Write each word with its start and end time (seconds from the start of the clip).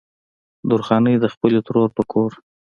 درخانۍ 0.69 1.15
د 1.19 1.25
خپلې 1.33 1.59
ترور 1.67 1.89
په 1.97 2.03
کور 2.11 2.31